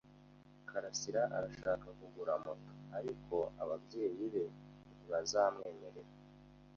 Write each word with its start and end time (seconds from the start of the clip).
karasira 0.69 1.21
arashaka 1.37 1.87
kugura 1.99 2.33
moto, 2.43 2.73
ariko 2.97 3.35
ababyeyi 3.63 4.23
be 4.33 4.43
ntibazamwemerera. 4.95 6.13